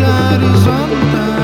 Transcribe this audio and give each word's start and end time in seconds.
horizontal 0.00 1.38